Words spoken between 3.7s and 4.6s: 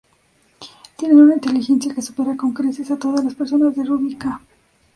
de Rubi-Ka.